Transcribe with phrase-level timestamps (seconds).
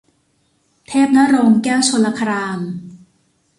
[0.87, 2.59] เทพณรงค์ แก้วชลคราม